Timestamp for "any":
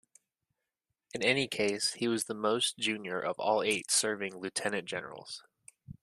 1.21-1.47